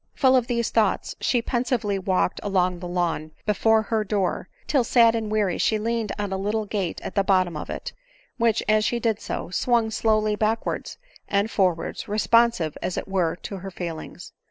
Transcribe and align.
Full 0.15 0.35
of 0.35 0.47
these 0.47 0.71
thoughts 0.71 1.15
she 1.21 1.43
pensively 1.43 1.99
walked 1.99 2.39
along 2.41 2.79
the 2.79 2.87
lawn 2.87 3.33
before 3.45 3.83
her 3.83 4.03
door, 4.03 4.49
till 4.65 4.83
sad 4.83 5.13
and 5.13 5.29
weary 5.31 5.59
she 5.59 5.77
leaned 5.77 6.11
on 6.17 6.33
a 6.33 6.39
little 6.39 6.65
gate 6.65 6.99
at 7.01 7.13
the 7.13 7.23
bottom 7.23 7.55
of 7.55 7.69
it; 7.69 7.93
which, 8.37 8.63
as 8.67 8.83
she 8.83 8.99
did 8.99 9.19
so, 9.21 9.51
swung 9.51 9.91
slowly 9.91 10.35
backwards 10.35 10.97
and 11.27 11.51
for 11.51 11.75
wards, 11.75 12.07
responsive 12.07 12.75
as 12.81 12.97
it 12.97 13.07
were 13.07 13.35
to 13.43 13.57
her 13.57 13.69
feelings. 13.69 14.33